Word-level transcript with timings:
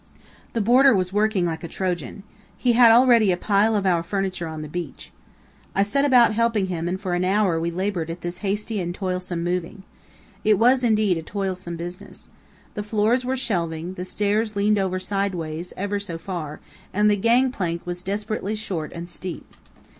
The 0.53 0.61
boarder 0.61 0.95
was 0.95 1.13
working 1.13 1.45
like 1.45 1.63
a 1.63 1.67
Trojan. 1.67 2.23
He 2.57 2.73
had 2.73 2.91
already 2.91 3.31
a 3.31 3.37
pile 3.37 3.75
of 3.75 3.85
our 3.85 4.01
furniture 4.01 4.47
on 4.47 4.63
the 4.63 4.67
beach. 4.67 5.11
I 5.75 5.83
set 5.83 6.05
about 6.05 6.33
helping 6.33 6.65
him, 6.65 6.87
and 6.87 6.99
for 6.99 7.13
an 7.13 7.23
hour 7.23 7.59
we 7.59 7.69
labored 7.69 8.09
at 8.09 8.21
this 8.21 8.39
hasty 8.39 8.79
and 8.79 8.95
toilsome 8.95 9.43
moving. 9.43 9.83
It 10.43 10.57
was 10.57 10.83
indeed 10.83 11.19
a 11.19 11.21
toilsome 11.21 11.75
business. 11.77 12.29
The 12.73 12.81
floors 12.81 13.23
were 13.23 13.35
shelving, 13.37 13.93
the 13.93 14.03
stairs 14.03 14.55
leaned 14.55 14.79
over 14.79 14.97
sideways, 14.97 15.71
ever 15.77 15.99
so 15.99 16.17
far, 16.17 16.61
and 16.91 17.07
the 17.07 17.15
gang 17.15 17.51
plank 17.51 17.85
was 17.85 18.01
desperately 18.01 18.55
short 18.55 18.91
and 18.93 19.07
steep. 19.07 19.45